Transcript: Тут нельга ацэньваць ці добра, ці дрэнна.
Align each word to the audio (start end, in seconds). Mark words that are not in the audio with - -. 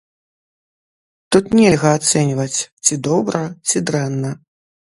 Тут 1.35 1.45
нельга 1.59 1.91
ацэньваць 1.99 2.57
ці 2.85 2.93
добра, 3.11 3.45
ці 3.69 3.77
дрэнна. 3.91 4.35